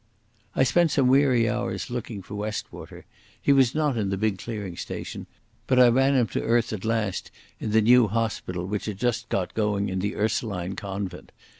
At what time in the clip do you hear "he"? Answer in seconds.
3.39-3.53